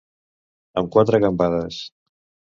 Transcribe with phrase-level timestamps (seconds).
[0.81, 1.83] Amb quatre gambades.